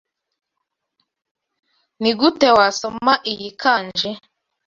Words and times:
Nigute 2.01 2.47
wasoma 2.57 3.13
iyi 3.31 3.49
kanji? 3.61 4.09